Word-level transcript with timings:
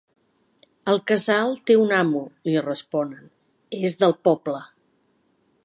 El 0.93 1.01
casal 1.11 1.53
té 1.69 1.75
un 1.81 1.93
amo…’ 1.97 2.23
Li 2.49 2.55
responen: 2.69 3.29
‘És 3.91 3.95
del 4.05 4.17
poble’. 4.29 4.63